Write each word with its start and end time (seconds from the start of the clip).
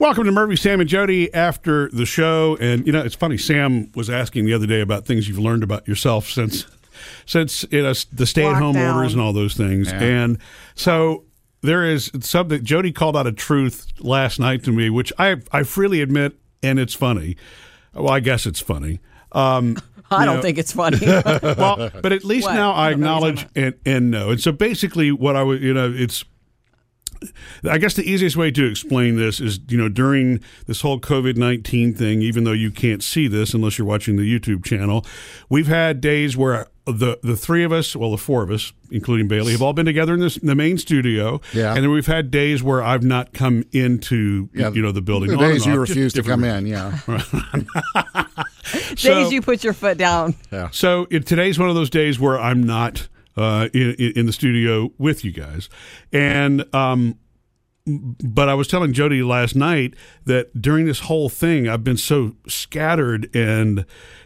Welcome 0.00 0.24
to 0.24 0.32
Murphy, 0.32 0.56
Sam, 0.56 0.80
and 0.80 0.88
Jody 0.88 1.32
after 1.34 1.90
the 1.90 2.06
show. 2.06 2.56
And 2.58 2.86
you 2.86 2.92
know, 2.92 3.02
it's 3.02 3.14
funny. 3.14 3.36
Sam 3.36 3.92
was 3.94 4.08
asking 4.08 4.46
the 4.46 4.54
other 4.54 4.66
day 4.66 4.80
about 4.80 5.04
things 5.04 5.28
you've 5.28 5.38
learned 5.38 5.62
about 5.62 5.86
yourself 5.86 6.26
since 6.26 6.64
since 7.26 7.66
you 7.70 7.82
know 7.82 7.92
the 8.10 8.26
stay-at-home 8.26 8.76
Lockdown. 8.76 8.96
orders 8.96 9.12
and 9.12 9.20
all 9.20 9.34
those 9.34 9.54
things. 9.54 9.88
Yeah. 9.92 10.02
And 10.02 10.38
so 10.74 11.24
there 11.60 11.84
is 11.84 12.10
something. 12.20 12.64
Jody 12.64 12.92
called 12.92 13.14
out 13.14 13.26
a 13.26 13.32
truth 13.32 13.88
last 13.98 14.40
night 14.40 14.64
to 14.64 14.72
me, 14.72 14.88
which 14.88 15.12
I 15.18 15.36
I 15.52 15.64
freely 15.64 16.00
admit, 16.00 16.32
and 16.62 16.78
it's 16.78 16.94
funny. 16.94 17.36
Well, 17.92 18.08
I 18.08 18.20
guess 18.20 18.46
it's 18.46 18.60
funny. 18.60 19.00
Um, 19.32 19.76
I 20.10 20.24
don't 20.24 20.36
know, 20.36 20.42
think 20.42 20.56
it's 20.56 20.72
funny. 20.72 20.96
well, 21.04 21.90
but 22.00 22.10
at 22.12 22.24
least 22.24 22.46
What? 22.46 22.54
now 22.54 22.72
I 22.72 22.86
I 22.86 22.90
don't 22.92 23.00
know 23.00 23.18
what 23.18 23.20
you're 23.20 23.30
acknowledge 23.32 23.48
and, 23.54 23.74
and 23.84 24.10
know. 24.10 24.30
And 24.30 24.40
so 24.40 24.50
basically, 24.50 25.12
what 25.12 25.36
I 25.36 25.42
would, 25.42 25.60
you 25.60 25.74
know, 25.74 25.92
it's. 25.94 26.24
I 27.68 27.78
guess 27.78 27.94
the 27.94 28.02
easiest 28.10 28.36
way 28.36 28.50
to 28.52 28.64
explain 28.66 29.16
this 29.16 29.40
is, 29.40 29.60
you 29.68 29.76
know, 29.78 29.88
during 29.88 30.40
this 30.66 30.80
whole 30.80 30.98
COVID 31.00 31.36
19 31.36 31.94
thing, 31.94 32.22
even 32.22 32.44
though 32.44 32.52
you 32.52 32.70
can't 32.70 33.02
see 33.02 33.28
this 33.28 33.52
unless 33.54 33.78
you're 33.78 33.86
watching 33.86 34.16
the 34.16 34.22
YouTube 34.22 34.64
channel, 34.64 35.04
we've 35.48 35.66
had 35.66 36.00
days 36.00 36.36
where 36.36 36.66
the, 36.86 37.18
the 37.22 37.36
three 37.36 37.62
of 37.62 37.72
us, 37.72 37.94
well, 37.94 38.10
the 38.10 38.16
four 38.18 38.42
of 38.42 38.50
us, 38.50 38.72
including 38.90 39.28
Bailey, 39.28 39.52
have 39.52 39.62
all 39.62 39.72
been 39.74 39.86
together 39.86 40.14
in, 40.14 40.20
this, 40.20 40.36
in 40.38 40.46
the 40.46 40.54
main 40.54 40.78
studio. 40.78 41.40
Yeah. 41.52 41.74
And 41.74 41.84
then 41.84 41.90
we've 41.90 42.06
had 42.06 42.30
days 42.30 42.62
where 42.62 42.82
I've 42.82 43.04
not 43.04 43.32
come 43.32 43.64
into, 43.72 44.48
Yeah, 44.54 44.70
you 44.70 44.82
know, 44.82 44.90
the 44.90 45.02
building. 45.02 45.28
The 45.30 45.36
on 45.36 45.44
and 45.44 45.52
days 45.52 45.66
you 45.66 45.72
off, 45.74 45.78
refuse 45.88 46.12
to 46.14 46.22
come 46.22 46.42
in, 46.42 46.66
yeah. 46.66 46.98
So- 48.96 49.14
Days 49.14 49.32
you 49.32 49.42
put 49.42 49.64
your 49.64 49.72
foot 49.72 49.98
down. 49.98 50.34
Yeah. 50.52 50.68
So 50.70 51.06
it, 51.10 51.26
today's 51.26 51.58
one 51.58 51.68
of 51.68 51.74
those 51.74 51.90
days 51.90 52.20
where 52.20 52.38
I'm 52.38 52.62
not 52.62 53.08
uh, 53.36 53.68
in, 53.72 53.94
in 53.94 54.26
the 54.26 54.32
studio 54.32 54.92
with 54.98 55.24
you 55.24 55.32
guys, 55.32 55.68
and 56.12 56.64
um, 56.74 57.18
but 57.86 58.48
I 58.48 58.54
was 58.54 58.68
telling 58.68 58.92
Jody 58.92 59.22
last 59.22 59.56
night 59.56 59.94
that 60.24 60.60
during 60.60 60.86
this 60.86 61.00
whole 61.00 61.28
thing, 61.28 61.68
I've 61.68 61.84
been 61.84 61.96
so 61.96 62.36
scattered 62.46 63.34
and 63.34 63.84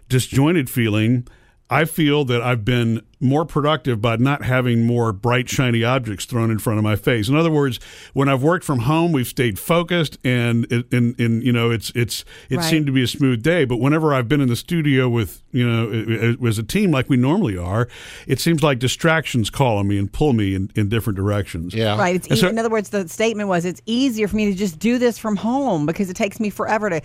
disjointed 0.09 0.69
feeling. 0.69 1.27
I 1.71 1.87
feel 1.87 2.25
that 2.27 2.43
I've 2.43 2.65
been 2.65 3.01
more 3.21 3.47
productive 3.47 4.03
by 4.03 4.17
not 4.17 4.45
having 4.45 4.85
more 4.87 5.15
bright, 5.15 5.49
shiny 5.49 5.83
objects 5.83 6.27
thrown 6.27 6.51
in 6.51 6.59
front 6.59 6.79
of 6.79 6.85
my 6.85 6.95
face. 6.95 7.27
In 7.31 7.37
other 7.37 7.51
words, 7.51 7.81
when 8.13 8.29
I've 8.29 8.43
worked 8.43 8.67
from 8.67 8.81
home, 8.81 9.13
we've 9.13 9.27
stayed 9.27 9.59
focused, 9.59 10.19
and 10.23 10.71
and, 10.71 11.19
and 11.19 11.43
you 11.43 11.53
know, 11.53 11.71
it's 11.71 11.91
it's 11.95 12.23
it 12.51 12.57
Right. 12.59 12.65
seemed 12.65 12.85
to 12.87 12.93
be 12.93 13.03
a 13.03 13.07
smooth 13.07 13.43
day. 13.43 13.65
But 13.65 13.79
whenever 13.79 14.13
I've 14.13 14.29
been 14.29 14.43
in 14.43 14.49
the 14.49 14.57
studio 14.57 15.09
with 15.09 15.43
you 15.53 15.67
know 15.67 16.37
as 16.47 16.59
a 16.59 16.63
team 16.63 16.91
like 16.91 17.09
we 17.09 17.17
normally 17.17 17.57
are, 17.57 17.89
it 18.27 18.41
seems 18.41 18.63
like 18.63 18.79
distractions 18.79 19.49
call 19.49 19.79
on 19.79 19.89
me 19.89 19.97
and 19.99 20.13
pull 20.13 20.35
me 20.35 20.55
in, 20.55 20.71
in 20.77 20.91
different 20.91 21.17
directions. 21.17 21.73
Yeah. 21.73 21.97
Right. 21.97 22.17
It's 22.17 22.31
e- 22.31 22.37
so- 22.37 22.49
in 22.49 22.59
other 22.59 22.69
words, 22.71 22.91
the 22.91 23.09
statement 23.09 23.49
was 23.49 23.65
it's 23.65 23.81
easier 23.87 24.29
for 24.29 24.37
me 24.37 24.51
to 24.53 24.55
just 24.55 24.79
do 24.79 24.99
this 24.99 25.17
from 25.19 25.37
home 25.37 25.87
because 25.87 26.11
it 26.11 26.15
takes 26.15 26.39
me 26.39 26.51
forever 26.51 26.91
to 26.91 27.01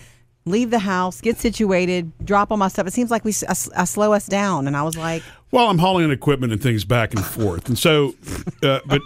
leave 0.46 0.72
the 0.72 0.80
house, 0.80 1.22
get 1.22 1.38
situated, 1.38 2.12
drop 2.26 2.50
all 2.52 2.58
my 2.58 2.68
stuff. 2.70 2.88
It 2.88 2.94
seems 2.94 3.12
like 3.12 3.24
we 3.26 3.32
s- 3.32 3.44
I 3.44 3.52
s- 3.52 3.70
I 3.76 3.84
slow 3.86 4.14
us 4.14 4.26
down, 4.28 4.68
and 4.68 4.76
I 4.76 4.84
was 4.84 4.98
like, 4.98 5.22
Well, 5.52 5.70
I'm 5.70 5.78
hauling 5.78 6.10
equipment 6.12 6.54
and 6.54 6.62
things 6.62 6.86
back 6.86 7.14
and 7.14 7.24
forth, 7.24 7.68
and 7.70 7.78
so, 7.78 8.16
uh, 8.64 8.80
but 8.86 9.02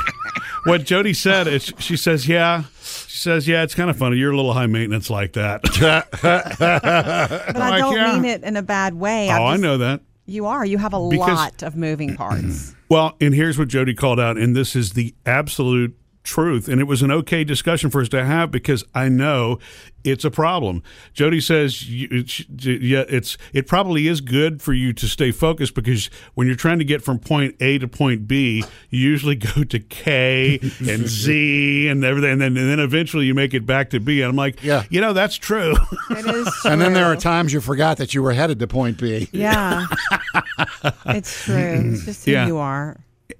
what 0.64 0.84
Jody 0.84 1.14
said 1.14 1.46
is, 1.46 1.72
she 1.78 1.96
says, 1.96 2.26
"Yeah." 2.28 2.64
She 3.08 3.18
says, 3.22 3.48
"Yeah, 3.48 3.62
it's 3.62 3.74
kind 3.74 3.88
of 3.90 3.96
funny. 3.96 4.16
You're 4.18 4.30
a 4.32 4.36
little 4.36 4.52
high 4.52 4.66
maintenance 4.66 5.08
like 5.10 5.32
that." 5.32 5.62
but 5.80 7.56
I 7.56 7.78
don't 7.78 7.94
yeah. 7.96 8.12
mean 8.14 8.24
it 8.26 8.42
in 8.44 8.56
a 8.56 8.62
bad 8.62 8.94
way. 8.94 9.28
oh, 9.30 9.34
I'm 9.34 9.42
I 9.42 9.52
just- 9.54 9.62
know 9.62 9.78
that. 9.78 10.00
You 10.28 10.46
are. 10.46 10.64
You 10.66 10.78
have 10.78 10.92
a 10.92 11.08
Because- 11.08 11.36
lot 11.36 11.62
of 11.62 11.76
moving 11.76 12.16
parts. 12.16 12.74
Well, 12.88 13.16
and 13.20 13.34
here's 13.34 13.58
what 13.58 13.66
Jody 13.66 13.94
called 13.94 14.20
out, 14.20 14.36
and 14.38 14.54
this 14.54 14.76
is 14.76 14.92
the 14.92 15.12
absolute 15.26 15.96
truth. 16.26 16.68
And 16.68 16.80
it 16.80 16.84
was 16.84 17.00
an 17.02 17.10
okay 17.10 17.44
discussion 17.44 17.88
for 17.88 18.02
us 18.02 18.08
to 18.10 18.22
have 18.24 18.50
because 18.50 18.84
I 18.94 19.08
know 19.08 19.58
it's 20.04 20.24
a 20.24 20.30
problem. 20.30 20.82
Jody 21.14 21.40
says, 21.40 21.84
it's, 21.88 22.44
yeah, 22.48 23.04
it's 23.08 23.36
it 23.52 23.66
probably 23.66 24.06
is 24.06 24.20
good 24.20 24.60
for 24.62 24.72
you 24.72 24.92
to 24.92 25.08
stay 25.08 25.32
focused 25.32 25.74
because 25.74 26.10
when 26.34 26.46
you're 26.46 26.54
trying 26.56 26.78
to 26.78 26.84
get 26.84 27.02
from 27.02 27.18
point 27.18 27.56
A 27.60 27.78
to 27.78 27.88
point 27.88 28.28
B, 28.28 28.62
you 28.90 29.00
usually 29.00 29.34
go 29.54 29.64
to 29.64 29.78
K 29.80 30.58
and 30.86 31.08
Z 31.08 31.88
and 31.88 32.04
everything, 32.04 32.32
and 32.32 32.40
then 32.40 32.56
and 32.56 32.68
then 32.70 32.80
eventually 32.80 33.26
you 33.26 33.34
make 33.34 33.54
it 33.54 33.64
back 33.66 33.90
to 33.90 34.00
B. 34.00 34.20
And 34.20 34.30
I'm 34.30 34.36
like, 34.36 34.62
Yeah. 34.62 34.84
you 34.90 35.00
know, 35.00 35.12
that's 35.12 35.36
true. 35.36 35.74
It 36.10 36.26
is. 36.26 36.48
And 36.66 36.80
then 36.80 36.92
there 36.92 37.06
are 37.06 37.16
times 37.16 37.52
you 37.52 37.60
forgot 37.60 37.96
that 37.98 38.12
you 38.14 38.22
were 38.22 38.32
headed 38.32 38.58
to 38.60 38.66
point 38.66 38.98
B. 39.00 39.28
Yeah. 39.32 39.86
it's 41.06 41.44
true. 41.44 41.92
It's 41.92 42.04
just 42.04 42.24
who 42.26 42.32
Yeah. 42.32 42.46
you 42.46 42.58
are. 42.58 42.96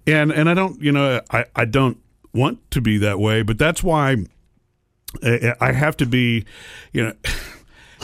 and 0.07 0.33
and 0.33 0.49
I 0.49 0.55
don't, 0.55 0.81
you 0.81 0.93
know, 0.93 1.21
I 1.31 1.45
I 1.55 1.65
don't 1.65 1.99
want 2.37 2.71
to 2.71 2.81
be 2.81 2.99
that 2.99 3.19
way, 3.19 3.43
but 3.43 3.59
that's 3.59 3.83
why 3.83 4.17
I 5.23 5.73
have 5.73 5.97
to 5.99 6.07
be, 6.07 6.45
you 6.93 7.05
know, 7.05 7.15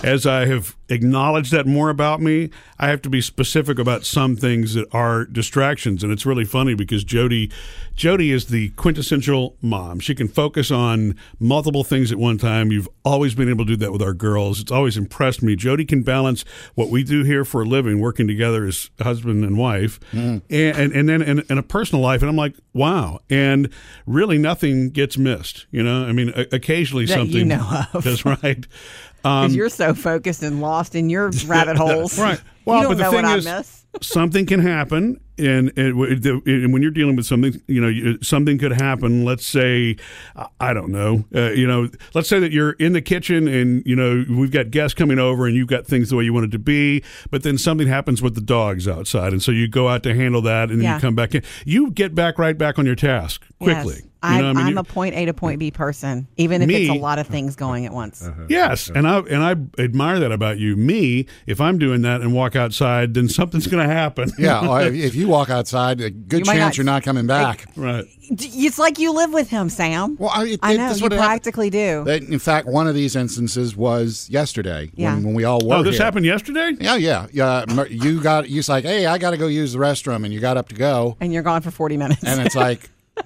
as 0.02 0.26
I 0.26 0.46
have 0.46 0.76
acknowledged 0.88 1.52
that 1.52 1.66
more 1.66 1.90
about 1.90 2.20
me, 2.20 2.50
I 2.78 2.88
have 2.88 3.02
to 3.02 3.10
be 3.10 3.20
specific 3.20 3.78
about 3.78 4.04
some 4.04 4.36
things 4.36 4.74
that 4.74 4.86
are 4.92 5.24
distractions, 5.24 6.02
and 6.02 6.12
it's 6.12 6.26
really 6.26 6.44
funny 6.44 6.74
because 6.74 7.04
Jody, 7.04 7.50
Jody 7.94 8.30
is 8.30 8.46
the 8.46 8.70
quintessential 8.70 9.56
mom. 9.62 10.00
She 10.00 10.14
can 10.14 10.28
focus 10.28 10.70
on 10.70 11.16
multiple 11.38 11.84
things 11.84 12.12
at 12.12 12.18
one 12.18 12.38
time. 12.38 12.72
You've 12.72 12.88
always 13.04 13.34
been 13.34 13.48
able 13.48 13.64
to 13.66 13.72
do 13.72 13.76
that 13.76 13.92
with 13.92 14.02
our 14.02 14.14
girls. 14.14 14.60
It's 14.60 14.72
always 14.72 14.96
impressed 14.96 15.42
me. 15.42 15.56
Jody 15.56 15.84
can 15.84 16.02
balance 16.02 16.44
what 16.74 16.90
we 16.90 17.04
do 17.04 17.24
here 17.24 17.44
for 17.44 17.62
a 17.62 17.64
living, 17.64 18.00
working 18.00 18.26
together 18.26 18.64
as 18.64 18.90
husband 19.00 19.44
and 19.44 19.56
wife, 19.56 20.00
mm. 20.12 20.42
and, 20.50 20.76
and 20.76 20.92
and 20.92 21.08
then 21.08 21.22
in, 21.22 21.44
in 21.48 21.58
a 21.58 21.62
personal 21.62 22.02
life. 22.02 22.22
And 22.22 22.28
I'm 22.28 22.36
like, 22.36 22.54
wow. 22.72 23.20
And 23.30 23.68
really, 24.06 24.38
nothing 24.38 24.90
gets 24.90 25.16
missed. 25.16 25.66
You 25.70 25.82
know, 25.82 26.04
I 26.04 26.12
mean, 26.12 26.32
occasionally 26.52 27.06
That 27.06 27.18
you 27.18 27.24
something 27.24 27.48
know 27.48 27.84
of. 27.94 28.04
That's 28.04 28.24
right. 28.24 28.66
Because 29.22 29.52
um, 29.52 29.56
you're 29.56 29.68
so 29.68 29.91
focused 29.94 30.42
and 30.42 30.60
lost 30.60 30.94
in 30.94 31.10
your 31.10 31.30
rabbit 31.46 31.76
holes. 31.76 32.18
Right. 32.18 32.40
Well, 32.64 32.76
you 32.78 32.82
don't 32.82 32.90
but 32.92 32.98
the 32.98 33.04
know 33.04 33.10
thing 33.10 33.22
what 33.24 33.38
is, 33.38 33.46
I 33.46 33.58
miss. 33.58 33.78
something 34.00 34.46
can 34.46 34.60
happen, 34.60 35.20
and, 35.38 35.70
and, 35.76 35.98
w- 35.98 36.40
and 36.46 36.72
when 36.72 36.80
you're 36.82 36.90
dealing 36.90 37.14
with 37.16 37.26
something, 37.26 37.60
you 37.66 37.80
know, 37.80 38.16
something 38.22 38.56
could 38.58 38.72
happen. 38.72 39.24
Let's 39.24 39.44
say, 39.44 39.96
I- 40.36 40.46
I 40.60 40.72
don't 40.72 40.90
know, 40.90 41.24
uh, 41.34 41.50
you 41.50 41.66
know, 41.66 41.88
let's 42.14 42.28
say 42.28 42.38
that 42.40 42.52
you're 42.52 42.72
in 42.72 42.92
the 42.94 43.02
kitchen, 43.02 43.48
and 43.48 43.82
you 43.84 43.96
know, 43.96 44.24
we've 44.30 44.50
got 44.52 44.70
guests 44.70 44.94
coming 44.94 45.18
over, 45.18 45.46
and 45.46 45.54
you've 45.56 45.68
got 45.68 45.86
things 45.86 46.08
the 46.10 46.16
way 46.16 46.24
you 46.24 46.32
want 46.32 46.46
it 46.46 46.52
to 46.52 46.58
be, 46.58 47.02
but 47.30 47.42
then 47.42 47.58
something 47.58 47.86
happens 47.88 48.22
with 48.22 48.34
the 48.34 48.40
dogs 48.40 48.86
outside, 48.88 49.32
and 49.32 49.42
so 49.42 49.52
you 49.52 49.68
go 49.68 49.88
out 49.88 50.02
to 50.04 50.14
handle 50.14 50.40
that, 50.42 50.70
and 50.70 50.78
then 50.78 50.84
Yeah. 50.84 50.94
you 50.94 51.00
come 51.00 51.14
back 51.14 51.34
in. 51.34 51.42
You 51.66 51.90
get 51.90 52.14
back 52.14 52.38
right 52.38 52.56
back 52.56 52.78
on 52.78 52.86
your 52.86 52.94
task 52.96 53.44
quickly. 53.58 53.94
Yes. 53.96 54.02
You 54.24 54.28
know, 54.38 54.46
I, 54.46 54.50
I 54.50 54.52
mean, 54.52 54.66
I'm 54.68 54.78
a 54.78 54.84
point 54.84 55.16
A 55.16 55.24
to 55.26 55.34
point 55.34 55.58
B 55.58 55.72
person, 55.72 56.28
even 56.36 56.62
if 56.62 56.70
it's 56.70 56.90
a 56.90 56.94
lot 56.94 57.18
of 57.18 57.26
things 57.26 57.56
going 57.56 57.86
at 57.86 57.92
once. 57.92 58.24
Yes, 58.48 58.88
and 58.88 59.04
I 59.08 59.18
and 59.18 59.42
I 59.42 59.82
admire 59.82 60.20
that 60.20 60.30
about 60.30 60.60
you. 60.60 60.76
Me, 60.76 61.26
if 61.48 61.60
I'm 61.60 61.76
doing 61.76 62.02
that 62.02 62.20
and 62.20 62.32
walk 62.54 62.62
outside, 62.64 63.14
then 63.14 63.28
something's 63.28 63.66
going 63.66 63.86
to 63.86 63.92
happen. 63.92 64.30
Yeah, 64.42 64.80
if, 64.80 64.94
if 65.12 65.14
you 65.14 65.28
walk 65.28 65.50
outside, 65.50 66.00
a 66.00 66.10
good 66.10 66.40
You 66.40 66.44
chance 66.46 66.58
not- 66.58 66.76
you're 66.76 66.84
not 66.84 67.02
coming 67.04 67.26
back. 67.26 67.66
right. 67.76 68.04
It's 68.34 68.78
like 68.78 68.98
you 68.98 69.12
live 69.12 69.32
with 69.32 69.50
him, 69.50 69.68
Sam. 69.68 70.16
Well, 70.18 70.30
I, 70.32 70.44
it, 70.46 70.60
I 70.62 70.76
know 70.76 70.86
that's 70.88 71.00
you 71.00 71.04
what 71.04 71.12
it 71.12 71.18
practically 71.18 71.68
do. 71.70 72.06
In 72.08 72.38
fact, 72.38 72.66
one 72.66 72.86
of 72.88 72.94
these 72.94 73.14
instances 73.14 73.76
was 73.76 74.28
yesterday 74.30 74.90
Yeah. 74.94 75.14
when, 75.14 75.24
when 75.24 75.34
we 75.34 75.44
all 75.44 75.60
were 75.66 75.76
Oh, 75.76 75.82
this 75.82 75.96
here. 75.96 76.04
happened 76.04 76.24
yesterday. 76.26 76.72
Yeah, 76.80 76.96
yeah, 76.96 77.26
yeah. 77.32 77.64
You 77.90 78.20
got 78.22 78.48
you 78.48 78.56
was 78.58 78.68
like, 78.68 78.84
hey, 78.84 79.06
I 79.06 79.18
got 79.18 79.30
to 79.32 79.36
go 79.36 79.46
use 79.48 79.74
the 79.74 79.78
restroom, 79.78 80.24
and 80.24 80.32
you 80.32 80.40
got 80.40 80.56
up 80.56 80.68
to 80.70 80.74
go, 80.74 81.16
And 81.20 81.32
you're 81.32 81.42
gone 81.42 81.60
for 81.62 81.70
40 81.70 81.96
minutes. 81.98 82.24
and 82.24 82.40
it's 82.40 82.56
like, 82.56 82.88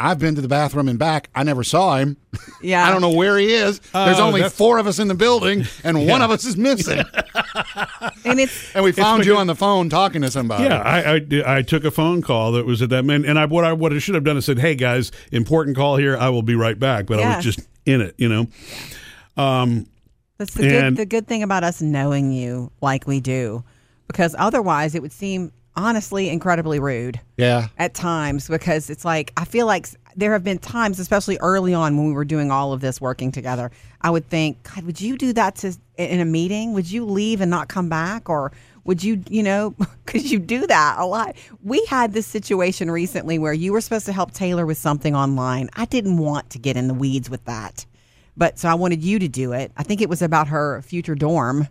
I've 0.00 0.20
been 0.20 0.36
to 0.36 0.40
the 0.40 0.46
bathroom 0.48 0.88
and 0.88 0.96
back. 1.00 1.28
I 1.34 1.42
never 1.42 1.64
saw 1.64 1.96
him. 1.96 2.16
yeah. 2.62 2.86
I 2.86 2.92
don't 2.92 3.00
know 3.00 3.10
where 3.10 3.36
he 3.38 3.52
is. 3.52 3.80
There's 3.92 4.20
Oh, 4.20 4.26
only 4.28 4.48
four 4.48 4.78
of 4.78 4.86
us 4.86 5.00
in 5.00 5.08
the 5.08 5.14
building, 5.16 5.64
and 5.82 6.06
one 6.06 6.22
of 6.22 6.30
us 6.30 6.44
is 6.44 6.56
missing. 6.56 7.02
And 8.24 8.40
it's 8.40 8.70
And 8.74 8.84
we 8.84 8.92
found 8.92 9.26
you 9.26 9.36
on 9.36 9.46
the 9.46 9.54
phone 9.54 9.88
talking 9.88 10.22
to 10.22 10.30
somebody. 10.30 10.64
Yeah, 10.64 10.80
I, 10.80 11.16
I 11.16 11.58
I 11.58 11.62
took 11.62 11.84
a 11.84 11.90
phone 11.90 12.22
call 12.22 12.52
that 12.52 12.66
was 12.66 12.82
at 12.82 12.90
that 12.90 13.04
man, 13.04 13.24
and 13.24 13.38
I 13.38 13.46
what 13.46 13.64
I 13.64 13.72
what 13.72 13.92
I 13.92 13.98
should 13.98 14.14
have 14.14 14.24
done 14.24 14.36
is 14.36 14.44
said, 14.44 14.58
"Hey 14.58 14.74
guys, 14.74 15.12
important 15.32 15.76
call 15.76 15.96
here. 15.96 16.16
I 16.16 16.28
will 16.28 16.42
be 16.42 16.54
right 16.54 16.78
back." 16.78 17.06
But 17.06 17.20
I 17.20 17.36
was 17.36 17.44
just 17.44 17.60
in 17.86 18.00
it, 18.00 18.14
you 18.18 18.28
know. 18.28 18.46
Um, 19.36 19.86
That's 20.36 20.54
the 20.54 20.68
good, 20.68 20.96
the 20.96 21.06
good 21.06 21.26
thing 21.26 21.42
about 21.42 21.64
us 21.64 21.80
knowing 21.80 22.32
you 22.32 22.70
like 22.80 23.06
we 23.06 23.20
do, 23.20 23.64
because 24.06 24.34
otherwise 24.38 24.94
it 24.94 25.02
would 25.02 25.12
seem 25.12 25.52
honestly 25.76 26.28
incredibly 26.28 26.80
rude 26.80 27.20
yeah. 27.36 27.68
at 27.78 27.94
times. 27.94 28.48
Because 28.48 28.90
it's 28.90 29.04
like 29.04 29.32
I 29.36 29.44
feel 29.44 29.66
like 29.66 29.84
s- 29.84 29.96
there 30.18 30.32
have 30.32 30.42
been 30.42 30.58
times, 30.58 30.98
especially 30.98 31.38
early 31.40 31.72
on 31.72 31.96
when 31.96 32.08
we 32.08 32.12
were 32.12 32.24
doing 32.24 32.50
all 32.50 32.72
of 32.72 32.80
this 32.80 33.00
working 33.00 33.30
together, 33.30 33.70
I 34.00 34.10
would 34.10 34.28
think, 34.28 34.60
God, 34.64 34.84
would 34.84 35.00
you 35.00 35.16
do 35.16 35.32
that 35.34 35.54
to 35.56 35.76
in 35.96 36.18
a 36.18 36.24
meeting? 36.24 36.72
Would 36.72 36.90
you 36.90 37.04
leave 37.04 37.40
and 37.40 37.50
not 37.50 37.68
come 37.68 37.88
back, 37.88 38.28
or 38.28 38.50
would 38.84 39.04
you, 39.04 39.22
you 39.30 39.44
know, 39.44 39.76
could 40.06 40.28
you 40.28 40.40
do 40.40 40.66
that 40.66 40.96
a 40.98 41.06
lot? 41.06 41.36
We 41.62 41.84
had 41.86 42.12
this 42.12 42.26
situation 42.26 42.90
recently 42.90 43.38
where 43.38 43.52
you 43.52 43.72
were 43.72 43.80
supposed 43.80 44.06
to 44.06 44.12
help 44.12 44.32
Taylor 44.32 44.66
with 44.66 44.76
something 44.76 45.14
online. 45.14 45.70
I 45.74 45.84
didn't 45.84 46.18
want 46.18 46.50
to 46.50 46.58
get 46.58 46.76
in 46.76 46.88
the 46.88 46.94
weeds 46.94 47.30
with 47.30 47.44
that. 47.44 47.86
But 48.36 48.58
so 48.58 48.68
I 48.68 48.74
wanted 48.74 49.02
you 49.04 49.20
to 49.20 49.28
do 49.28 49.52
it. 49.52 49.70
I 49.76 49.84
think 49.84 50.00
it 50.00 50.08
was 50.08 50.22
about 50.22 50.48
her 50.48 50.82
future 50.82 51.14
dorm, 51.14 51.68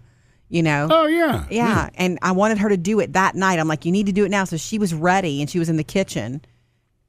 you 0.48 0.64
know. 0.64 0.88
oh 0.90 1.08
yeah, 1.08 1.46
Yeah, 1.50 1.90
and 1.96 2.18
I 2.22 2.32
wanted 2.32 2.60
her 2.60 2.70
to 2.70 2.78
do 2.78 3.00
it 3.02 3.14
that 3.14 3.36
night. 3.36 3.60
I'm 3.60 3.68
like, 3.68 3.84
you 3.84 3.92
need 3.92 4.06
to 4.06 4.14
do 4.14 4.24
it 4.24 4.30
now. 4.32 4.46
So 4.46 4.56
she 4.56 4.80
was 4.80 4.94
ready 4.94 5.42
and 5.42 5.50
she 5.50 5.60
was 5.60 5.68
in 5.68 5.76
the 5.76 5.84
kitchen. 5.84 6.42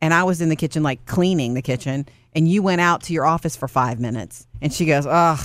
And 0.01 0.15
I 0.15 0.23
was 0.25 0.41
in 0.41 0.49
the 0.49 0.57
kitchen, 0.57 0.83
like 0.83 1.05
cleaning 1.07 1.55
the 1.55 1.63
kitchen, 1.63 2.07
and 2.35 2.49
you 2.49 2.63
went 2.63 2.81
out 2.81 3.03
to 3.05 3.13
your 3.13 3.25
office 3.25 3.57
for 3.57 3.69
five 3.69 3.99
minutes. 4.01 4.47
And 4.61 4.73
she 4.73 4.85
goes, 4.87 5.07
Ugh, 5.07 5.41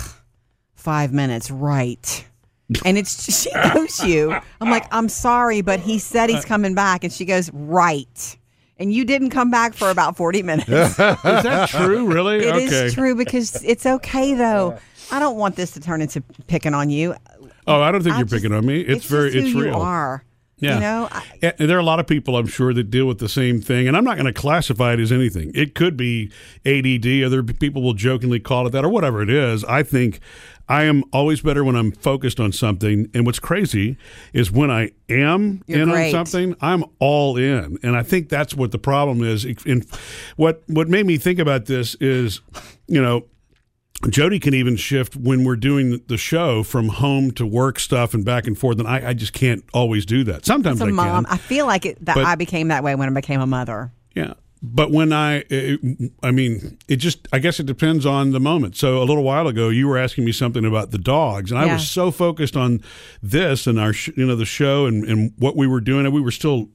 five 0.76 1.14
minutes, 1.14 1.50
right. 1.50 2.26
And 2.86 2.98
it's, 2.98 3.32
she 3.44 3.52
knows 3.54 4.04
you. 4.04 4.36
I'm 4.62 4.70
like, 4.70 4.86
I'm 4.92 5.10
sorry, 5.10 5.62
but 5.62 5.80
he 5.80 6.00
said 6.00 6.30
he's 6.30 6.46
coming 6.46 6.76
back. 6.76 7.04
And 7.04 7.12
she 7.12 7.26
goes, 7.26 7.52
Right. 7.54 8.38
And 8.78 8.92
you 8.92 9.06
didn't 9.06 9.30
come 9.30 9.52
back 9.52 9.76
for 9.76 9.90
about 9.90 10.18
40 10.18 10.44
minutes. 10.44 10.68
Is 10.70 10.98
that 10.98 11.70
true? 11.70 12.12
Really? 12.12 12.38
It 12.38 12.56
is 12.56 12.74
okay. 12.74 12.90
true 12.94 13.16
because 13.16 13.64
it's 13.64 13.86
okay, 13.86 14.34
though. 14.34 14.78
I 15.12 15.20
don't 15.20 15.38
want 15.38 15.56
this 15.56 15.72
to 15.72 15.80
turn 15.80 16.02
into 16.02 16.22
picking 16.48 16.74
on 16.74 16.90
you. 16.90 17.16
Oh, 17.68 17.82
I 17.82 17.92
don't 17.92 18.02
think 18.02 18.16
I 18.16 18.20
you're 18.20 18.26
just- 18.26 18.42
picking 18.44 18.56
on 18.56 18.66
me. 18.66 18.82
It's, 18.82 19.06
very, 19.06 19.32
just 19.32 19.48
it's 19.48 19.56
real. 19.56 19.76
you 19.76 19.80
are. 19.80 20.24
Yeah. 20.58 20.76
You 20.76 20.80
know, 20.82 21.08
I, 21.12 21.54
And 21.60 21.70
there 21.70 21.76
are 21.76 21.82
a 21.82 21.84
lot 21.86 22.00
of 22.00 22.08
people, 22.08 22.38
I'm 22.38 22.48
sure, 22.48 22.74
that 22.74 22.90
deal 22.90 23.06
with 23.06 23.20
the 23.20 23.28
same 23.28 23.60
thing. 23.62 23.88
And 23.88 23.98
I'm 23.98 24.04
not 24.04 24.16
going 24.16 24.32
to 24.32 24.34
classify 24.34 24.94
it 24.94 25.00
as 25.00 25.12
anything. 25.12 25.52
It 25.54 25.76
could 25.76 25.98
be 25.98 26.32
ADD. 26.66 27.24
Other 27.26 27.44
people 27.44 27.82
will 27.82 27.94
jokingly 27.94 28.40
call 28.40 28.66
it 28.68 28.70
that 28.70 28.86
or 28.86 28.90
whatever 28.90 29.22
it 29.22 29.30
is. 29.30 29.66
I 29.66 29.84
think 29.84 30.20
I 30.70 30.84
am 30.84 31.04
always 31.12 31.42
better 31.42 31.64
when 31.64 31.76
I'm 31.76 31.92
focused 31.92 32.40
on 32.40 32.54
something. 32.54 33.10
And 33.14 33.26
what's 33.26 33.40
crazy 33.40 33.98
is 34.32 34.52
when 34.52 34.72
I 34.72 34.92
am 35.10 35.64
You're 35.68 35.82
in 35.82 35.90
great. 35.90 36.16
on 36.16 36.26
something, 36.26 36.56
I'm 36.62 36.86
all 37.00 37.36
in. 37.36 37.78
And 37.84 37.98
I 37.98 38.04
think 38.04 38.30
that's 38.30 38.56
what 38.56 38.72
the 38.72 38.80
problem 38.80 39.22
is. 39.24 39.44
And 39.66 39.86
what, 40.38 40.64
what 40.68 40.88
made 40.88 41.06
me 41.06 41.18
think 41.18 41.40
about 41.40 41.66
this 41.66 41.96
is, 41.96 42.40
you 42.88 43.02
know, 43.02 43.26
Jody 44.10 44.40
can 44.40 44.54
even 44.54 44.76
shift 44.76 45.16
when 45.16 45.44
we're 45.44 45.56
doing 45.56 46.02
the 46.08 46.18
show 46.18 46.64
from 46.64 46.90
home 46.90 47.32
to 47.32 47.46
work 47.46 47.80
stuff 47.80 48.14
and 48.14 48.26
back 48.26 48.48
and 48.48 48.58
forth, 48.58 48.80
and 48.80 48.88
I, 48.88 49.10
I 49.10 49.14
just 49.14 49.34
can't 49.34 49.64
always 49.74 50.06
do 50.06 50.24
that. 50.26 50.46
Sometimes 50.46 50.82
as 50.82 50.88
a 50.88 50.90
I 50.90 50.94
mom, 50.94 51.26
can. 51.26 51.34
I 51.34 51.38
feel 51.38 51.66
like 51.66 51.86
it, 51.86 52.04
that 52.06 52.16
But- 52.16 52.26
I 52.26 52.36
became 52.36 52.68
that 52.70 52.84
way 52.84 52.96
when 52.96 53.08
I 53.10 53.14
became 53.14 53.40
a 53.42 53.48
mother. 53.48 53.92
Yeah. 54.16 54.34
But 54.66 54.92
when 54.92 55.12
I, 55.12 55.44
it, 55.50 56.12
I 56.24 56.32
mean, 56.32 56.78
it 56.88 56.96
just, 56.96 57.28
I 57.34 57.40
guess 57.40 57.60
it 57.60 57.66
depends 57.66 58.06
on 58.06 58.32
the 58.32 58.40
moment. 58.40 58.78
So 58.78 59.02
a 59.02 59.04
little 59.04 59.24
while 59.24 59.48
ago, 59.50 59.68
you 59.68 59.90
were 59.90 59.98
asking 59.98 60.24
me 60.24 60.32
something 60.32 60.64
about 60.64 60.92
the 60.92 60.98
dogs, 60.98 61.52
and 61.52 61.60
I 61.60 61.74
was 61.74 61.90
so 61.90 62.12
focused 62.12 62.56
on 62.56 62.82
this 63.22 63.68
and 63.68 63.78
our, 63.78 63.92
sh- 63.92 64.12
you 64.16 64.26
know, 64.26 64.38
the 64.38 64.46
show 64.46 64.86
and, 64.86 65.04
and 65.04 65.34
what 65.38 65.58
we 65.58 65.68
were 65.68 65.82
doing, 65.82 66.06
and 66.06 66.16
we 66.16 66.22
were 66.22 66.32
still, 66.32 66.70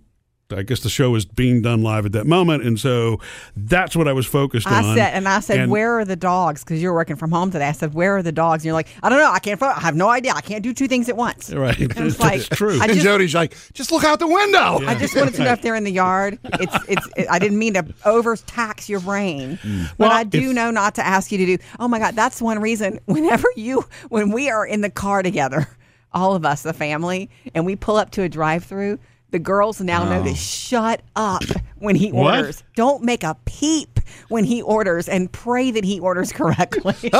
I 0.50 0.62
guess 0.62 0.80
the 0.80 0.88
show 0.88 1.10
was 1.10 1.26
being 1.26 1.60
done 1.60 1.82
live 1.82 2.06
at 2.06 2.12
that 2.12 2.26
moment, 2.26 2.62
and 2.64 2.80
so 2.80 3.20
that's 3.54 3.94
what 3.94 4.08
I 4.08 4.14
was 4.14 4.24
focused 4.24 4.66
on. 4.66 4.72
I 4.72 4.88
on. 4.88 4.96
said, 4.96 5.12
and 5.12 5.28
I 5.28 5.40
said, 5.40 5.60
And- 5.60 5.70
"Where 5.70 5.98
are 5.98 6.06
the 6.06 6.16
dogs?" 6.16 6.64
Because 6.64 6.80
you're 6.80 6.94
working 6.94 7.16
from 7.16 7.30
home 7.30 7.50
today. 7.50 7.68
I 7.68 7.72
said, 7.72 7.92
"Where 7.92 8.16
are 8.16 8.22
the 8.22 8.32
dogs?" 8.32 8.62
And 8.62 8.66
you're 8.68 8.72
like, 8.74 8.88
"I 9.02 9.10
don't 9.10 9.18
know. 9.18 9.30
I 9.30 9.40
can't. 9.40 9.62
I 9.62 9.78
have 9.80 9.94
no 9.94 10.08
idea. 10.08 10.32
I 10.34 10.40
can't 10.40 10.62
do 10.62 10.72
two 10.72 10.88
things 10.88 11.10
at 11.10 11.16
once." 11.18 11.52
Right. 11.52 11.78
And 11.78 12.06
it's 12.06 12.18
like, 12.18 12.36
It's 12.40 12.48
true. 12.48 12.80
I 12.80 12.84
and 12.84 12.92
just, 12.94 13.04
Jody's 13.04 13.34
like, 13.34 13.54
just 13.74 13.92
look 13.92 14.04
out 14.04 14.20
the 14.20 14.26
window. 14.26 14.78
I 14.86 14.94
just 14.94 15.14
wanted 15.14 15.34
to 15.34 15.44
know 15.44 15.52
if 15.52 15.60
they're 15.60 15.74
in 15.76 15.84
the 15.84 15.92
yard. 15.92 16.38
It's, 16.44 16.76
it's. 16.88 17.08
It, 17.16 17.26
I 17.30 17.38
didn't 17.38 17.58
mean 17.58 17.74
to 17.74 17.84
overtax 18.06 18.88
your 18.88 19.00
brain, 19.00 19.58
but 19.62 19.68
Mm. 19.68 19.90
Well, 19.98 20.12
I 20.12 20.24
do 20.24 20.48
if- 20.50 20.54
know 20.54 20.70
not 20.70 20.94
to 20.94 21.06
ask 21.06 21.30
you 21.30 21.36
to 21.38 21.44
do. 21.56 21.58
Oh 21.78 21.88
my 21.88 21.98
God, 21.98 22.14
that's 22.16 22.40
one 22.40 22.58
reason. 22.60 23.00
Whenever 23.04 23.48
you, 23.54 23.84
when 24.08 24.30
we 24.32 24.48
are 24.48 24.64
in 24.66 24.80
the 24.80 24.88
car 24.90 25.22
together, 25.22 25.68
all 26.12 26.34
of 26.34 26.46
us, 26.46 26.62
the 26.62 26.72
family, 26.72 27.28
and 27.54 27.66
we 27.66 27.76
pull 27.76 27.96
up 27.96 28.10
to 28.12 28.22
a 28.22 28.28
drive-through, 28.30 28.98
the 29.30 29.38
girls 29.38 29.80
now 29.80 30.04
know 30.04 30.24
to 30.24 30.30
oh. 30.30 30.34
shut 30.34 31.02
up 31.16 31.42
when 31.76 31.96
he 31.96 32.10
What? 32.12 32.38
orders. 32.38 32.62
Don't 32.76 33.02
make 33.02 33.22
a 33.22 33.36
peep 33.44 34.00
when 34.28 34.44
he 34.44 34.62
orders, 34.62 35.08
and 35.08 35.30
pray 35.30 35.70
that 35.70 35.84
he 35.84 36.00
orders 36.00 36.32
correctly. 36.32 36.94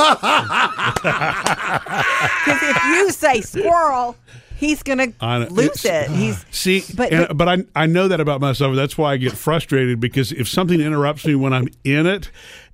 Because 1.03 2.63
if 2.63 2.83
you 2.85 3.11
say 3.11 3.41
squirrel, 3.41 4.15
he's 4.57 4.83
gonna 4.83 5.07
I 5.21 5.37
lose 5.45 5.85
it. 5.85 6.09
He's 6.09 6.45
See, 6.51 6.83
but, 6.95 7.11
but 7.11 7.37
but 7.37 7.47
I 7.47 7.57
I 7.75 7.85
know 7.85 8.07
that 8.07 8.19
about 8.19 8.41
myself. 8.41 8.75
That's 8.75 8.97
why 8.97 9.13
I 9.13 9.17
get 9.17 9.33
frustrated 9.33 9.99
because 9.99 10.31
if 10.31 10.47
something 10.47 10.81
interrupts 10.81 11.25
me 11.25 11.35
when 11.35 11.53
I'm 11.53 11.69
in 11.83 12.05
it, 12.05 12.31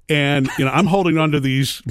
and 0.10 0.50
you 0.57 0.66
know 0.66 0.72
I'm 0.72 0.88
holding 0.88 1.18
on 1.18 1.31
to 1.31 1.40
these 1.40 1.81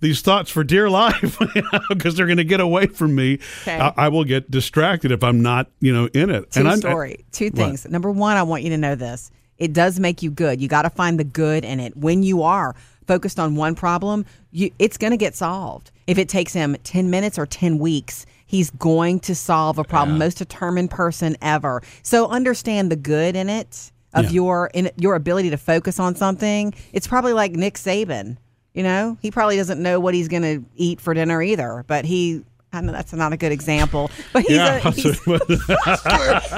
these 0.00 0.20
thoughts 0.20 0.50
for 0.50 0.64
dear 0.64 0.90
life 0.90 1.38
because 1.88 2.14
they're 2.16 2.26
going 2.26 2.38
to 2.38 2.44
get 2.44 2.60
away 2.60 2.86
from 2.86 3.14
me, 3.14 3.38
Okay. 3.62 3.78
I, 3.78 3.92
I 3.96 4.08
will 4.08 4.24
get 4.24 4.50
distracted 4.50 5.10
if 5.12 5.22
I'm 5.24 5.40
not 5.42 5.70
you 5.80 5.92
know 5.92 6.06
in 6.12 6.30
it. 6.30 6.50
Two 6.52 6.60
and 6.60 6.68
I'm, 6.68 6.78
story. 6.78 7.24
Two 7.32 7.46
What? 7.46 7.54
things. 7.54 7.86
Number 7.88 8.10
one, 8.10 8.36
I 8.36 8.42
want 8.42 8.62
you 8.62 8.70
to 8.70 8.78
know 8.78 8.94
this. 8.94 9.30
It 9.56 9.72
does 9.72 9.98
make 9.98 10.22
you 10.22 10.30
good. 10.30 10.60
You 10.60 10.68
got 10.68 10.82
to 10.82 10.90
find 10.90 11.18
the 11.18 11.24
good 11.24 11.64
in 11.64 11.80
it. 11.80 11.96
When 11.96 12.22
you 12.22 12.42
are 12.42 12.76
focused 13.06 13.40
on 13.40 13.56
one 13.56 13.74
problem, 13.74 14.24
you, 14.52 14.70
it's 14.78 14.96
going 14.96 15.10
to 15.10 15.16
get 15.16 15.34
solved. 15.34 15.90
If 16.06 16.16
it 16.18 16.28
takes 16.28 16.52
him 16.52 16.76
10 16.84 17.10
minutes 17.10 17.38
or 17.38 17.46
10 17.46 17.78
weeks, 17.78 18.24
he's 18.46 18.70
going 18.70 19.18
to 19.20 19.34
solve 19.34 19.78
a 19.78 19.84
problem. 19.84 20.16
Most 20.18 20.38
determined 20.38 20.90
person 20.90 21.36
ever. 21.42 21.82
So 22.02 22.28
understand 22.28 22.92
the 22.92 22.96
good 22.96 23.34
in 23.34 23.48
it 23.48 23.90
of 24.14 24.24
Yeah. 24.26 24.30
your 24.30 24.70
in 24.74 24.90
your 24.96 25.14
ability 25.14 25.50
to 25.50 25.56
focus 25.56 25.98
on 26.00 26.14
something. 26.14 26.74
It's 26.92 27.06
probably 27.06 27.32
like 27.32 27.52
Nick 27.52 27.74
Saban. 27.74 28.36
You 28.74 28.82
know, 28.84 29.16
he 29.20 29.30
probably 29.30 29.56
doesn't 29.56 29.82
know 29.82 29.98
what 29.98 30.14
he's 30.14 30.28
going 30.28 30.42
to 30.42 30.64
eat 30.76 31.00
for 31.00 31.12
dinner 31.12 31.42
either, 31.42 31.84
but 31.88 32.04
he 32.04 32.44
I 32.72 32.80
know 32.82 32.92
that's 32.92 33.12
not 33.14 33.32
a 33.32 33.36
good 33.36 33.50
example, 33.52 34.10
but 34.32 34.42
he's 34.42 34.56
Yeah. 34.56 34.80
a 34.86 34.90
he's, 34.90 35.18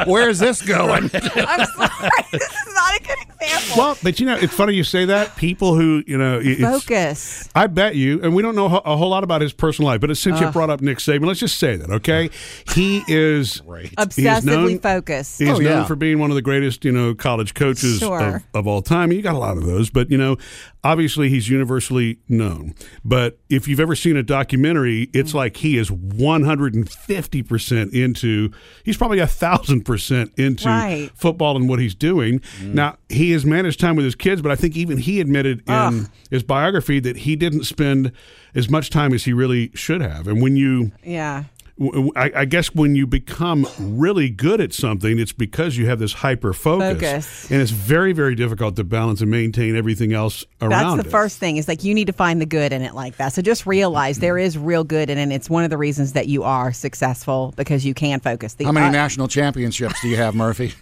Where's 0.07 0.39
this 0.41 0.61
going? 0.63 1.05
I'm 1.15 1.67
sorry. 1.67 2.11
This 2.33 2.43
is 2.43 2.75
not 2.75 2.95
a 2.95 3.03
good 3.03 3.19
example. 3.23 3.75
well, 3.77 3.99
but 4.03 4.21
you 4.21 4.27
know 4.27 4.37
it's 4.37 4.55
funny 4.55 4.75
you 4.75 4.85
say 4.85 5.05
that. 5.07 5.35
People 5.37 5.75
who 5.75 6.03
you 6.07 6.17
know 6.17 6.41
Focus. 6.61 7.49
I 7.55 7.67
bet 7.67 7.97
you, 7.97 8.21
and 8.23 8.35
we 8.35 8.43
don't 8.43 8.55
know 8.55 8.67
a 8.67 8.97
whole 8.97 9.09
lot 9.09 9.25
about 9.25 9.41
his 9.41 9.53
personal 9.53 9.89
life, 9.91 10.01
but 10.01 10.17
since 10.17 10.41
you 10.41 10.49
brought 10.51 10.71
up 10.71 10.81
Nick 10.81 10.99
Saban, 10.99 11.27
let's 11.27 11.41
just 11.41 11.59
say 11.59 11.77
that, 11.77 11.91
okay? 11.91 12.31
He 12.75 13.03
is 13.09 13.61
Great. 13.63 13.87
he 13.89 13.89
is 13.89 13.97
Obsessively 13.99 14.45
known- 14.45 14.79
focused. 14.79 15.39
He's 15.41 15.49
Oh, 15.49 15.53
known 15.55 15.63
yeah. 15.63 15.85
for 15.85 15.97
being 15.97 16.19
one 16.19 16.31
of 16.31 16.37
the 16.37 16.43
greatest, 16.43 16.85
you 16.85 16.93
know, 16.93 17.15
college 17.15 17.55
coaches 17.55 17.99
Sure. 17.99 18.37
of, 18.37 18.43
of 18.55 18.67
all 18.67 18.83
time. 18.83 19.11
You 19.13 19.23
got 19.23 19.35
a 19.35 19.39
lot 19.39 19.57
of 19.57 19.65
those, 19.65 19.91
but 19.91 20.11
you 20.11 20.19
know, 20.19 20.37
obviously 20.85 21.29
he's 21.29 21.49
universally 21.49 22.19
known. 22.29 22.75
But 23.05 23.39
if 23.49 23.67
you've 23.69 23.81
ever 23.81 23.97
seen 23.97 24.17
a 24.17 24.23
documentary, 24.23 25.11
it's 25.13 25.33
mm. 25.33 25.37
like 25.37 25.57
he 25.59 25.77
is 25.79 25.91
one 26.03 26.43
hundred 26.45 26.75
and 26.75 26.89
fifty 26.91 27.43
percent 27.43 27.93
into. 27.93 28.51
He's 28.85 28.97
probably 28.97 29.19
a 29.19 29.27
thousand 29.27 29.83
percent 29.85 30.33
into 30.37 30.67
Right. 30.69 31.11
football 31.15 31.57
and 31.57 31.69
what 31.69 31.79
he's 31.79 31.95
doing. 31.95 32.41
Mm. 32.61 32.75
Now 32.75 32.97
he 33.09 33.33
has 33.33 33.45
managed 33.45 33.81
time 33.81 33.97
with 33.97 34.05
his 34.05 34.15
kids, 34.15 34.43
but 34.43 34.51
I 34.51 34.57
think 34.57 34.77
even 34.77 34.99
he 34.99 35.21
admitted 35.21 35.61
in 35.67 35.75
Ugh. 35.75 36.07
his 36.31 36.43
biography 36.43 37.01
that 37.01 37.19
he 37.19 37.37
didn't 37.37 37.65
spend 37.65 38.13
as 38.55 38.69
much 38.71 38.91
time 38.91 39.13
as 39.13 39.25
he 39.25 39.33
really 39.33 39.71
should 39.75 40.01
have. 40.01 40.27
And 40.27 40.41
when 40.43 40.57
you 40.57 40.93
Yeah. 41.05 41.45
W- 41.81 41.93
w- 41.93 42.13
I, 42.15 42.41
I 42.41 42.45
guess 42.45 42.75
when 42.75 42.95
you 42.95 43.07
become 43.07 43.67
really 43.79 44.29
good 44.31 44.61
at 44.61 44.73
something, 44.73 45.19
it's 45.19 45.33
because 45.33 45.77
you 45.77 45.87
have 45.87 45.99
this 45.99 46.13
hyper 46.13 46.53
focus, 46.53 46.93
Focus. 46.95 47.51
and 47.51 47.61
it's 47.61 47.71
very, 47.71 48.13
very 48.13 48.35
difficult 48.35 48.77
to 48.77 48.85
balance 48.85 49.21
and 49.21 49.31
maintain 49.31 49.75
everything 49.75 50.13
else 50.13 50.45
around. 50.61 50.71
That's 50.71 51.03
the 51.05 51.09
it. 51.09 51.11
first 51.11 51.39
thing 51.39 51.57
is 51.57 51.67
like 51.67 51.83
you 51.83 51.95
need 51.95 52.07
to 52.07 52.13
find 52.13 52.41
the 52.41 52.47
good 52.47 52.73
in 52.73 52.83
it 52.83 52.95
like 52.95 53.17
that. 53.17 53.33
So 53.33 53.43
just 53.43 53.67
realize 53.67 54.19
there 54.19 54.39
is 54.39 54.57
real 54.57 54.85
good 54.85 55.11
in 55.11 55.19
it. 55.19 55.23
And 55.23 55.33
it's 55.33 55.51
one 55.51 55.65
of 55.65 55.71
the 55.71 55.79
reasons 55.79 56.13
that 56.13 56.29
you 56.29 56.43
are 56.43 56.73
successful 56.73 57.55
because 57.57 57.85
you 57.85 57.95
can 57.95 58.21
focus. 58.21 58.55
The, 58.55 58.65
How 58.65 58.73
many 58.73 58.87
uh, 58.87 58.91
national 58.91 59.29
championships 59.29 60.01
do 60.03 60.09
you 60.09 60.17
have, 60.17 60.35
Murphy? 60.35 60.73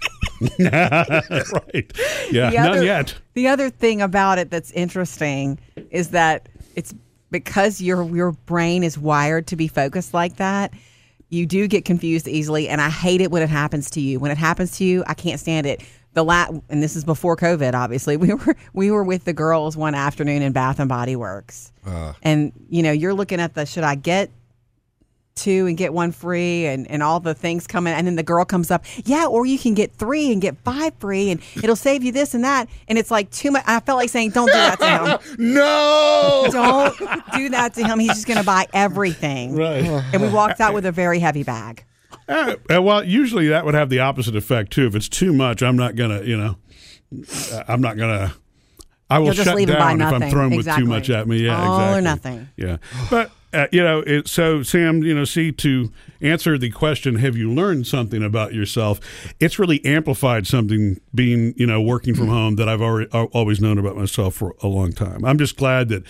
right? 0.60 1.92
Yeah, 2.30 2.50
the 2.50 2.62
none 2.62 2.84
yet. 2.84 3.14
The 3.34 3.48
other 3.48 3.70
thing 3.70 4.02
about 4.02 4.38
it 4.38 4.50
that's 4.50 4.70
interesting 4.72 5.58
is 5.90 6.10
that 6.10 6.48
it's 6.74 6.94
because 7.30 7.80
your 7.80 8.04
your 8.14 8.32
brain 8.32 8.82
is 8.82 8.98
wired 8.98 9.46
to 9.48 9.56
be 9.56 9.68
focused 9.68 10.14
like 10.14 10.36
that. 10.36 10.72
You 11.30 11.44
do 11.44 11.68
get 11.68 11.84
confused 11.84 12.26
easily, 12.26 12.68
and 12.68 12.80
I 12.80 12.88
hate 12.88 13.20
it 13.20 13.30
when 13.30 13.42
it 13.42 13.50
happens 13.50 13.90
to 13.90 14.00
you. 14.00 14.18
When 14.18 14.30
it 14.30 14.38
happens 14.38 14.78
to 14.78 14.84
you, 14.84 15.04
I 15.06 15.14
can't 15.14 15.38
stand 15.38 15.66
it. 15.66 15.82
The 16.14 16.24
la- 16.24 16.48
and 16.70 16.82
this 16.82 16.96
is 16.96 17.04
before 17.04 17.36
COVID. 17.36 17.74
Obviously, 17.74 18.16
we 18.18 18.32
were 18.32 18.56
we 18.72 18.90
were 18.90 19.04
with 19.04 19.24
the 19.24 19.34
girls 19.34 19.76
one 19.76 19.94
afternoon 19.94 20.42
in 20.42 20.52
Bath 20.52 20.80
and 20.80 20.88
Body 20.88 21.16
Works, 21.16 21.72
and 22.22 22.52
you 22.70 22.82
know 22.82 22.92
you're 22.92 23.14
looking 23.14 23.40
at 23.40 23.54
the 23.54 23.66
should 23.66 23.84
I 23.84 23.94
get 23.94 24.30
two 25.38 25.66
and 25.66 25.76
get 25.76 25.92
one 25.94 26.12
free 26.12 26.66
and, 26.66 26.90
and 26.90 27.02
all 27.02 27.20
the 27.20 27.34
things 27.34 27.66
coming 27.66 27.94
and 27.94 28.06
then 28.06 28.16
the 28.16 28.22
girl 28.22 28.44
comes 28.44 28.70
up 28.70 28.84
yeah 29.04 29.26
or 29.26 29.46
you 29.46 29.58
can 29.58 29.72
get 29.74 29.92
three 29.92 30.32
and 30.32 30.42
get 30.42 30.56
five 30.58 30.92
free 30.98 31.30
and 31.30 31.40
it'll 31.62 31.76
save 31.76 32.02
you 32.04 32.12
this 32.12 32.34
and 32.34 32.44
that 32.44 32.68
and 32.88 32.98
it's 32.98 33.10
like 33.10 33.30
too 33.30 33.50
much 33.50 33.62
i 33.66 33.80
felt 33.80 33.96
like 33.98 34.10
saying 34.10 34.30
don't 34.30 34.46
do 34.48 34.52
that 34.52 34.78
to 34.78 35.28
him 35.30 35.36
no. 35.54 36.46
don't 36.50 36.98
do 37.34 37.48
that 37.50 37.72
to 37.74 37.84
him 37.84 37.98
he's 37.98 38.08
just 38.10 38.26
going 38.26 38.38
to 38.38 38.44
buy 38.44 38.66
everything 38.72 39.54
Right. 39.56 39.84
and 39.84 40.20
we 40.22 40.28
walked 40.28 40.60
out 40.60 40.74
with 40.74 40.84
a 40.86 40.92
very 40.92 41.18
heavy 41.20 41.42
bag 41.42 41.84
Uh, 42.28 42.56
uh, 42.74 42.82
well, 42.82 43.02
usually 43.04 43.48
that 43.48 43.64
would 43.64 43.74
have 43.74 43.88
the 43.88 44.00
opposite 44.00 44.36
effect 44.36 44.70
too. 44.72 44.86
If 44.86 44.94
it's 44.94 45.08
too 45.08 45.32
much, 45.32 45.62
I'm 45.62 45.76
not 45.76 45.94
gonna, 45.96 46.22
you 46.22 46.36
know, 46.36 46.56
uh, 47.52 47.62
I'm 47.68 47.80
not 47.80 47.96
gonna. 47.96 48.34
I 49.10 49.18
will 49.18 49.32
just 49.32 49.48
shut 49.48 49.56
down 49.66 50.00
if 50.02 50.12
I'm 50.12 50.30
thrown 50.30 50.52
Exactly. 50.52 50.82
with 50.84 50.88
too 50.88 50.94
much 50.94 51.08
at 51.10 51.26
me. 51.26 51.38
Yeah, 51.46 51.58
All 51.58 51.94
or 51.94 52.00
nothing. 52.02 52.48
Yeah, 52.56 52.76
but 53.10 53.30
uh, 53.52 53.66
you 53.72 53.82
know, 53.82 54.00
it, 54.00 54.28
so 54.28 54.62
Sam, 54.62 55.02
you 55.02 55.14
know, 55.14 55.24
see 55.24 55.52
to 55.52 55.90
answer 56.20 56.58
the 56.58 56.70
question, 56.70 57.16
have 57.16 57.36
you 57.36 57.50
learned 57.52 57.86
something 57.86 58.22
about 58.22 58.52
yourself? 58.52 59.00
It's 59.40 59.58
really 59.58 59.84
amplified 59.84 60.46
something 60.46 61.00
being, 61.14 61.54
you 61.56 61.66
know, 61.66 61.80
working 61.80 62.14
from 62.14 62.28
home 62.28 62.56
that 62.56 62.68
I've 62.68 62.82
already 62.82 63.08
always 63.10 63.60
known 63.60 63.78
about 63.78 63.96
myself 63.96 64.34
for 64.34 64.54
a 64.62 64.66
long 64.66 64.92
time. 64.92 65.24
I'm 65.24 65.38
just 65.38 65.56
glad 65.56 65.88
that, 65.88 66.02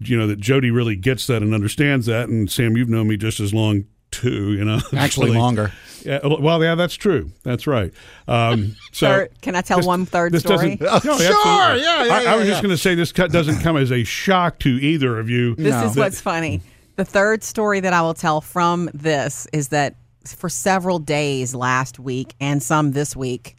you 0.00 0.18
know, 0.18 0.26
that 0.26 0.40
Jody 0.40 0.70
really 0.70 0.96
gets 0.96 1.26
that 1.28 1.42
and 1.42 1.54
understands 1.54 2.06
that. 2.06 2.28
And 2.28 2.50
Sam, 2.50 2.76
you've 2.76 2.88
known 2.88 3.06
me 3.08 3.16
just 3.16 3.38
as 3.40 3.54
long 3.54 3.84
too. 4.10 4.52
You 4.54 4.64
know, 4.64 4.80
Actually, 4.96 5.26
Really. 5.28 5.38
longer. 5.38 5.72
Yeah, 6.04 6.20
well, 6.26 6.64
yeah, 6.64 6.74
that's 6.76 6.94
true. 6.94 7.30
That's 7.42 7.66
right. 7.66 7.92
Um, 8.26 8.74
so 8.92 9.06
Third- 9.06 9.30
can 9.42 9.54
I 9.54 9.60
tell 9.60 9.76
this- 9.76 9.86
one 9.86 10.06
third 10.06 10.32
this 10.32 10.42
story? 10.42 10.76
doesn't- 10.76 10.82
Oh, 11.10 11.12
no, 11.12 11.18
sure. 11.18 11.36
absolutely. 11.36 11.82
Yeah, 11.82 12.04
yeah, 12.06 12.30
I, 12.30 12.32
I 12.32 12.36
was 12.36 12.46
just 12.48 12.62
going 12.62 12.72
to 12.74 12.78
say 12.78 12.94
this 12.94 13.12
cut 13.12 13.30
doesn't 13.30 13.60
come 13.60 13.76
as 13.76 13.92
a 13.92 14.02
shock 14.02 14.58
to 14.60 14.70
either 14.70 15.18
of 15.18 15.28
you. 15.28 15.54
This 15.56 15.72
No. 15.74 15.84
is 15.84 15.96
what's 15.96 16.20
funny. 16.20 16.62
The 17.00 17.06
third 17.06 17.42
story 17.42 17.80
that 17.80 17.94
I 17.94 18.02
will 18.02 18.12
tell 18.12 18.42
from 18.42 18.90
this 18.92 19.46
is 19.54 19.68
that 19.68 19.94
for 20.26 20.50
several 20.50 20.98
days 20.98 21.54
last 21.54 21.98
week 21.98 22.34
and 22.42 22.62
some 22.62 22.92
this 22.92 23.16
week, 23.16 23.56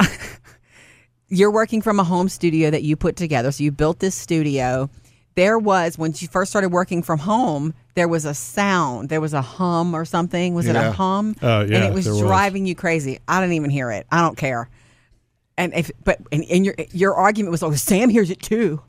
you're 1.28 1.50
working 1.50 1.82
from 1.82 2.00
a 2.00 2.04
home 2.04 2.30
studio 2.30 2.70
that 2.70 2.82
you 2.82 2.96
put 2.96 3.14
together. 3.14 3.52
So 3.52 3.62
you 3.62 3.72
built 3.72 3.98
this 3.98 4.14
studio. 4.14 4.88
There 5.34 5.58
was, 5.58 5.98
when 5.98 6.14
you 6.16 6.28
first 6.28 6.50
started 6.50 6.70
working 6.70 7.02
from 7.02 7.18
home, 7.18 7.74
there 7.94 8.08
was 8.08 8.24
a 8.24 8.32
sound. 8.32 9.10
There 9.10 9.20
was 9.20 9.34
a 9.34 9.42
hum 9.42 9.92
or 9.94 10.06
something. 10.06 10.54
Was 10.54 10.66
it 10.66 10.76
Yeah. 10.76 10.88
a 10.88 10.92
hum? 10.92 11.36
Uh, 11.42 11.60
and 11.60 11.74
it 11.74 11.92
was 11.92 12.06
there 12.06 12.14
was. 12.14 12.22
driving 12.22 12.64
you 12.64 12.74
crazy. 12.74 13.18
I 13.28 13.38
didn't 13.42 13.52
even 13.56 13.68
hear 13.68 13.90
it. 13.90 14.06
I 14.10 14.22
don't 14.22 14.38
care. 14.38 14.70
And 15.58 15.74
if, 15.74 15.90
but, 16.04 16.20
and, 16.32 16.42
and 16.44 16.64
your, 16.64 16.74
your 16.92 17.16
argument 17.16 17.50
was, 17.50 17.62
oh, 17.62 17.74
Sam 17.74 18.08
hears 18.08 18.30
it 18.30 18.40
too. 18.40 18.80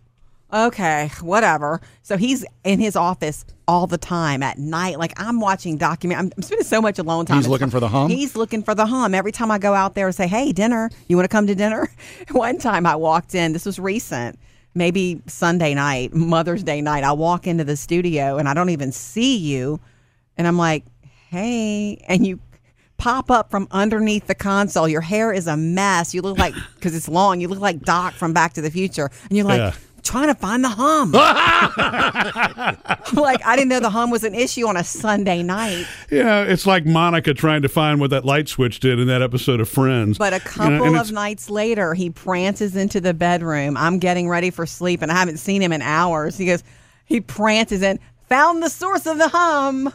Okay, 0.52 1.12
whatever. 1.22 1.82
So 2.04 2.16
he's 2.16 2.46
in 2.64 2.80
his 2.80 2.96
office 2.96 3.44
all 3.68 3.86
the 3.86 3.98
time 3.98 4.42
at 4.42 4.58
night. 4.58 4.98
Like 4.98 5.12
I'm 5.18 5.42
watching 5.42 5.78
document. 5.78 6.20
I'm, 6.22 6.32
I'm 6.38 6.42
spending 6.44 6.66
so 6.66 6.82
much 6.82 7.00
alone 7.00 7.26
time. 7.26 7.36
He's 7.38 7.46
It's- 7.46 7.52
looking 7.52 7.70
for 7.70 7.82
the 7.82 7.90
hum? 7.90 8.10
He's 8.10 8.36
looking 8.36 8.64
for 8.64 8.74
the 8.74 8.86
hum. 8.86 9.14
Every 9.14 9.34
time 9.34 9.52
I 9.52 9.58
go 9.58 9.74
out 9.74 9.94
there 9.96 10.06
and 10.08 10.16
say, 10.16 10.26
"Hey, 10.28 10.54
dinner. 10.54 10.90
You 11.08 11.18
want 11.18 11.26
to 11.26 11.36
come 11.36 11.48
to 11.48 11.56
dinner?" 11.56 11.90
One 12.32 12.58
time 12.60 12.86
I 12.86 12.96
walked 12.96 13.36
in. 13.36 13.52
This 13.52 13.66
was 13.66 13.78
recent. 13.78 14.40
Maybe 14.74 15.22
Sunday 15.28 15.74
night, 15.74 16.14
Mother's 16.14 16.64
Day 16.64 16.80
night. 16.82 17.04
I 17.04 17.12
walk 17.12 17.46
into 17.48 17.64
the 17.66 17.76
studio 17.76 18.38
and 18.38 18.48
I 18.48 18.54
don't 18.54 18.70
even 18.70 18.92
see 18.94 19.36
you, 19.38 19.82
and 20.38 20.48
I'm 20.48 20.58
like, 20.58 20.86
"Hey," 21.30 21.98
and 22.08 22.26
you 22.26 22.40
pop 22.98 23.30
up 23.30 23.52
from 23.52 23.68
underneath 23.72 24.28
the 24.28 24.36
console. 24.36 24.88
Your 24.88 25.02
hair 25.02 25.34
is 25.34 25.46
a 25.48 25.58
mess. 25.58 26.14
You 26.14 26.22
look 26.22 26.38
like 26.38 26.54
because 26.76 26.96
it's 26.96 27.10
long. 27.10 27.42
You 27.42 27.50
look 27.50 27.60
like 27.60 27.82
Doc 27.82 28.14
from 28.14 28.32
Back 28.34 28.54
to 28.54 28.62
the 28.62 28.72
Future, 28.72 29.10
and 29.28 29.36
you're 29.38 29.46
like. 29.46 29.60
Yeah. 29.60 29.74
Trying 30.08 30.28
to 30.28 30.36
find 30.36 30.64
the 30.64 30.70
hum. 30.70 31.12
like 33.14 33.46
I 33.46 33.56
didn't 33.56 33.68
know 33.68 33.80
the 33.82 33.90
hum 33.90 34.10
was 34.10 34.24
an 34.24 34.34
issue 34.34 34.66
on 34.68 34.78
a 34.78 34.84
Sunday 34.84 35.44
night. 35.44 35.86
Yeah, 36.10 36.44
it's 36.44 36.66
like 36.66 36.86
Monica 36.86 37.34
trying 37.34 37.62
to 37.64 37.70
find 37.70 38.00
what 38.00 38.12
that 38.12 38.24
light 38.24 38.48
switch 38.48 38.80
did 38.80 39.00
in 39.00 39.08
that 39.08 39.22
episode 39.22 39.60
of 39.60 39.68
Friends. 39.68 40.18
But 40.18 40.32
a 40.34 40.38
You 40.38 40.70
know, 40.70 40.80
couple 40.80 40.96
of 40.96 41.12
nights 41.12 41.50
later, 41.50 41.94
he 41.94 42.10
prances 42.10 42.76
into 42.78 43.02
the 43.02 43.14
bedroom. 43.14 43.76
I'm 43.76 44.00
getting 44.00 44.30
ready 44.30 44.50
for 44.50 44.66
sleep, 44.66 45.02
and 45.02 45.12
I 45.12 45.16
haven't 45.16 45.38
seen 45.38 45.62
him 45.62 45.74
in 45.74 45.82
hours. 45.82 46.38
He 46.38 46.46
goes, 46.46 46.64
he 47.06 47.20
prances 47.20 47.82
in, 47.82 48.00
found 48.30 48.64
the 48.64 48.70
source 48.70 49.06
of 49.08 49.18
the 49.18 49.28
hum. 49.28 49.94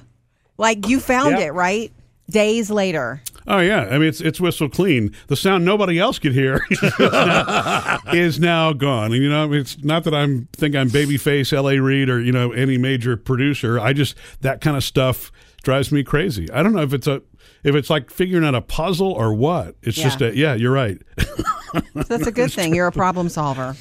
Like 0.59 0.89
you 0.89 1.01
found 1.01 1.39
Yeah. 1.39 1.47
it, 1.47 1.55
right? 1.55 1.91
Days 2.31 2.71
later. 2.71 3.23
Oh 3.47 3.59
yeah, 3.59 3.89
I 3.91 3.99
mean 3.99 4.09
it's 4.09 4.21
it's 4.21 4.41
whistle 4.41 4.69
clean. 4.69 5.15
The 5.27 5.37
sound 5.37 5.65
nobody 5.65 5.99
else 5.99 6.19
could 6.19 6.33
hear 6.33 6.61
is, 6.71 6.81
now, 7.01 7.99
is 8.13 8.39
now 8.39 8.73
gone. 8.73 9.13
And 9.13 9.23
you 9.23 9.29
know, 9.29 9.53
it's 9.53 9.83
not 9.83 10.05
that 10.05 10.15
I'm 10.15 10.49
think 10.53 10.77
I'm 10.77 10.89
Babyface 10.91 11.53
L.A. 11.53 11.79
Reid 11.81 12.09
or 12.09 12.21
you 12.21 12.31
know 12.33 12.53
any 12.53 12.79
major 12.79 13.17
producer. 13.17 13.81
I 13.81 13.93
just 13.93 14.15
that 14.43 14.61
kind 14.61 14.77
of 14.77 14.85
stuff 14.85 15.33
drives 15.65 15.91
me 15.93 16.03
crazy. 16.05 16.51
I 16.53 16.63
don't 16.63 16.73
know 16.73 16.83
if 16.83 16.93
it's 16.93 17.07
a 17.07 17.23
if 17.65 17.75
it's 17.75 17.91
like 17.91 18.11
figuring 18.11 18.45
out 18.45 18.55
a 18.55 18.61
puzzle 18.61 19.13
or 19.13 19.35
what. 19.35 19.77
It's 19.83 19.99
Yeah. 19.99 20.05
just 20.05 20.21
a 20.23 20.37
yeah. 20.37 20.55
You're 20.55 20.73
right. 20.73 20.99
So 21.73 22.03
that's 22.03 22.27
a 22.27 22.33
good 22.33 22.53
thing. 22.53 22.75
You're 22.75 22.87
a 22.89 22.93
problem 22.93 23.31
solver. 23.31 23.75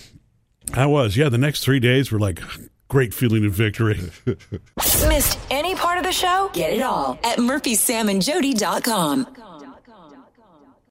I 0.74 0.86
was 0.86 1.18
yeah. 1.18 1.27
The 1.27 1.38
next 1.38 1.62
three 1.65 1.82
days 1.82 2.10
were 2.10 2.20
like 2.20 2.39
great 2.88 3.13
feeling 3.13 3.46
of 3.46 3.51
victory. 3.51 4.00
Missed 5.10 5.38
any 5.50 5.75
part 5.75 5.98
of 5.98 6.06
the 6.06 6.13
show? 6.13 6.50
Get 6.53 6.72
it 6.72 6.82
all 6.82 7.20
at 7.25 7.38
murphysamandjody.com. 7.39 9.27